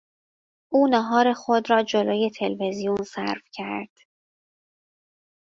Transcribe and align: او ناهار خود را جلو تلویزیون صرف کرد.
او 0.69 0.87
ناهار 0.87 1.33
خود 1.33 1.69
را 1.69 1.83
جلو 1.83 2.29
تلویزیون 2.29 3.03
صرف 3.03 3.43
کرد. 3.51 3.89